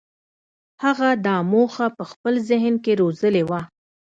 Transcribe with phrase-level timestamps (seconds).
[0.83, 3.61] هغه دا موخه په خپل ذهن کې روزلې وه.